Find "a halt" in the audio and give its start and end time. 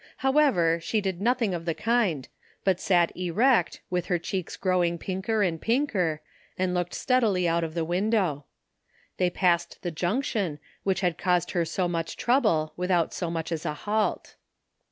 13.63-14.37